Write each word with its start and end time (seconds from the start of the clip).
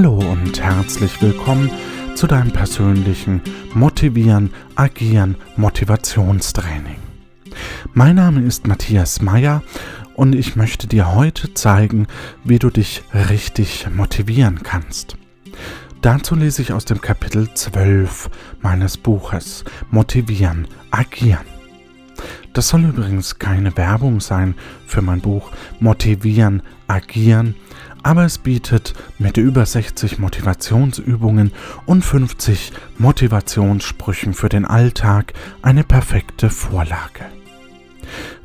Hallo 0.00 0.14
und 0.14 0.62
herzlich 0.62 1.20
willkommen 1.20 1.72
zu 2.14 2.28
deinem 2.28 2.52
persönlichen 2.52 3.42
Motivieren, 3.74 4.52
Agieren, 4.76 5.34
Motivationstraining. 5.56 6.98
Mein 7.94 8.14
Name 8.14 8.42
ist 8.42 8.68
Matthias 8.68 9.20
Meyer 9.20 9.60
und 10.14 10.36
ich 10.36 10.54
möchte 10.54 10.86
dir 10.86 11.16
heute 11.16 11.52
zeigen, 11.52 12.06
wie 12.44 12.60
du 12.60 12.70
dich 12.70 13.02
richtig 13.12 13.88
motivieren 13.92 14.62
kannst. 14.62 15.16
Dazu 16.00 16.36
lese 16.36 16.62
ich 16.62 16.72
aus 16.72 16.84
dem 16.84 17.00
Kapitel 17.00 17.52
12 17.52 18.30
meines 18.60 18.96
Buches 18.98 19.64
Motivieren, 19.90 20.68
Agieren. 20.92 21.58
Das 22.52 22.68
soll 22.68 22.84
übrigens 22.84 23.38
keine 23.38 23.76
Werbung 23.76 24.20
sein 24.20 24.54
für 24.86 25.02
mein 25.02 25.20
Buch 25.20 25.50
Motivieren, 25.80 26.62
Agieren, 26.86 27.54
aber 28.08 28.24
es 28.24 28.38
bietet 28.38 28.94
mit 29.18 29.36
über 29.36 29.66
60 29.66 30.18
Motivationsübungen 30.18 31.52
und 31.84 32.02
50 32.02 32.72
Motivationssprüchen 32.96 34.32
für 34.32 34.48
den 34.48 34.64
Alltag 34.64 35.34
eine 35.60 35.84
perfekte 35.84 36.48
Vorlage. 36.48 37.26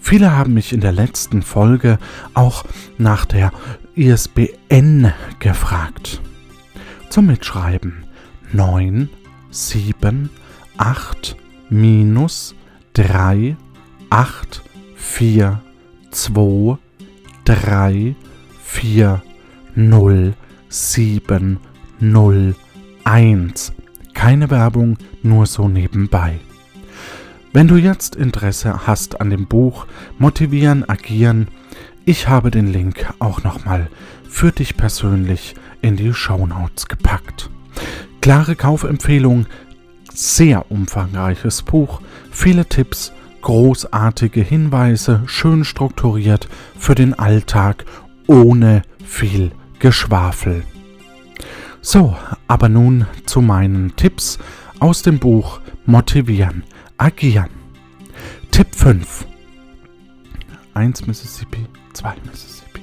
Viele 0.00 0.32
haben 0.32 0.54
mich 0.54 0.72
in 0.72 0.80
der 0.80 0.90
letzten 0.90 1.42
Folge 1.42 2.00
auch 2.34 2.64
nach 2.98 3.24
der 3.24 3.52
ISBN 3.94 5.12
gefragt. 5.38 6.20
Zum 7.08 7.26
Mitschreiben 7.26 8.02
9 8.52 9.10
7 9.52 10.28
8 10.76 11.36
minus 11.70 12.56
3 12.94 13.56
8 14.10 14.62
4 14.96 15.60
2 16.10 16.78
3 17.44 18.16
4 18.64 19.22
0 19.74 20.34
7 20.68 21.58
0 22.00 22.54
1. 23.04 23.72
Keine 24.14 24.50
Werbung, 24.50 24.98
nur 25.22 25.46
so 25.46 25.68
nebenbei. 25.68 26.38
Wenn 27.52 27.68
du 27.68 27.76
jetzt 27.76 28.16
Interesse 28.16 28.86
hast 28.86 29.20
an 29.20 29.30
dem 29.30 29.46
Buch 29.46 29.86
Motivieren, 30.18 30.88
Agieren, 30.88 31.48
ich 32.04 32.28
habe 32.28 32.50
den 32.50 32.72
Link 32.72 33.06
auch 33.18 33.44
nochmal 33.44 33.88
für 34.28 34.52
dich 34.52 34.76
persönlich 34.76 35.54
in 35.80 35.96
die 35.96 36.12
Shownotes 36.12 36.88
gepackt. 36.88 37.50
Klare 38.20 38.56
Kaufempfehlung, 38.56 39.46
sehr 40.12 40.70
umfangreiches 40.70 41.62
Buch, 41.62 42.00
viele 42.30 42.66
Tipps, 42.66 43.12
großartige 43.42 44.40
Hinweise, 44.40 45.22
schön 45.26 45.64
strukturiert 45.64 46.48
für 46.78 46.94
den 46.94 47.14
Alltag 47.14 47.84
ohne 48.26 48.82
viel 49.04 49.52
Geschwafel. 49.82 50.62
So, 51.80 52.16
aber 52.46 52.68
nun 52.68 53.06
zu 53.26 53.40
meinen 53.40 53.96
Tipps 53.96 54.38
aus 54.78 55.02
dem 55.02 55.18
Buch 55.18 55.60
Motivieren, 55.86 56.62
Agieren. 56.98 57.50
Tipp 58.52 58.68
5. 58.76 59.26
1 60.74 61.06
Mississippi, 61.08 61.66
2 61.94 62.14
Mississippi. 62.30 62.80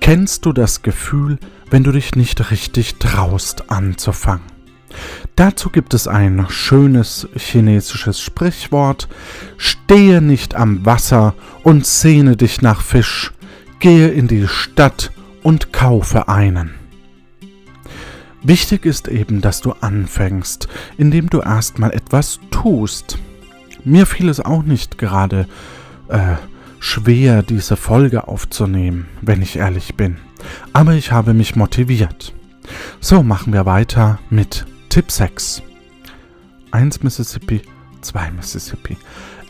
Kennst 0.00 0.46
du 0.46 0.54
das 0.54 0.80
Gefühl, 0.80 1.38
wenn 1.68 1.84
du 1.84 1.92
dich 1.92 2.14
nicht 2.14 2.50
richtig 2.50 2.94
traust 2.94 3.70
anzufangen? 3.70 4.46
Dazu 5.36 5.68
gibt 5.68 5.92
es 5.92 6.08
ein 6.08 6.46
schönes 6.48 7.28
chinesisches 7.36 8.18
Sprichwort. 8.18 9.08
Stehe 9.58 10.22
nicht 10.22 10.54
am 10.54 10.86
Wasser 10.86 11.34
und 11.64 11.84
sehne 11.84 12.38
dich 12.38 12.62
nach 12.62 12.80
Fisch. 12.80 13.34
Gehe 13.78 14.08
in 14.08 14.26
die 14.26 14.48
Stadt 14.48 15.10
und 15.44 15.72
kaufe 15.72 16.26
einen. 16.26 16.74
Wichtig 18.42 18.84
ist 18.84 19.06
eben, 19.06 19.40
dass 19.40 19.60
du 19.60 19.72
anfängst, 19.72 20.68
indem 20.98 21.30
du 21.30 21.40
erstmal 21.40 21.92
etwas 21.92 22.40
tust. 22.50 23.18
Mir 23.84 24.06
fiel 24.06 24.28
es 24.28 24.40
auch 24.40 24.64
nicht 24.64 24.98
gerade 24.98 25.46
äh, 26.08 26.34
schwer, 26.80 27.42
diese 27.42 27.76
Folge 27.76 28.28
aufzunehmen, 28.28 29.06
wenn 29.22 29.40
ich 29.40 29.56
ehrlich 29.56 29.94
bin. 29.94 30.16
Aber 30.72 30.94
ich 30.94 31.12
habe 31.12 31.32
mich 31.32 31.56
motiviert. 31.56 32.34
So 33.00 33.22
machen 33.22 33.52
wir 33.52 33.64
weiter 33.64 34.18
mit 34.30 34.66
Tipp 34.88 35.10
6. 35.10 35.62
1 36.70 37.02
Mississippi, 37.02 37.62
2 38.00 38.30
Mississippi. 38.32 38.96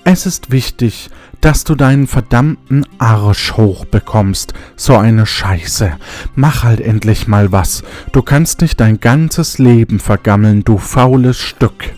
Es 0.05 0.27
ist 0.27 0.51
wichtig, 0.51 1.09
dass 1.41 1.65
du 1.65 1.75
deinen 1.75 2.07
verdammten 2.07 2.87
Arsch 2.99 3.55
hochbekommst. 3.55 4.53
So 4.77 4.97
eine 4.97 5.25
Scheiße. 5.25 5.93
Mach 6.35 6.63
halt 6.63 6.81
endlich 6.81 7.27
mal 7.27 7.53
was. 7.53 7.83
Du 8.13 8.21
kannst 8.21 8.61
nicht 8.61 8.81
dein 8.81 9.01
ganzes 9.01 9.59
Leben 9.59 9.99
vergammeln, 9.99 10.63
du 10.63 10.77
faules 10.77 11.39
Stück. 11.39 11.95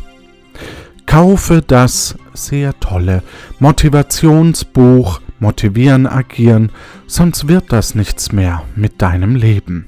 Kaufe 1.07 1.63
das 1.63 2.17
sehr 2.33 2.79
tolle 2.81 3.23
Motivationsbuch 3.59 5.21
Motivieren, 5.39 6.07
Agieren, 6.07 6.73
sonst 7.07 7.47
wird 7.47 7.71
das 7.71 7.95
nichts 7.95 8.33
mehr 8.33 8.63
mit 8.75 9.03
deinem 9.03 9.37
Leben. 9.37 9.87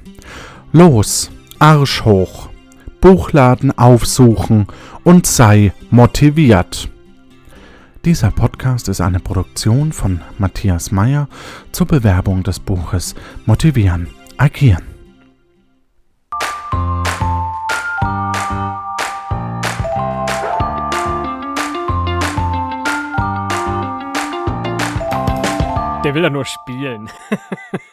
Los, 0.73 1.31
Arsch 1.59 2.05
hoch, 2.05 2.51
Buchladen 3.01 3.77
aufsuchen 3.77 4.67
und 5.05 5.27
sei 5.27 5.73
motiviert. 5.91 6.91
Dieser 8.09 8.31
Podcast 8.31 8.89
ist 8.89 9.03
eine 9.03 9.21
Produktion 9.21 9.93
von 9.93 10.23
Matthias 10.39 10.91
Meyer 10.91 11.29
zur 11.73 11.87
Bewerbung 11.87 12.43
des 12.43 12.59
Buches 12.59 13.15
Motivieren, 13.45 14.09
Agieren. 14.39 14.83
Der 26.03 26.15
will 26.15 26.23
ja 26.23 26.31
nur 26.31 26.47
spielen. 26.47 27.11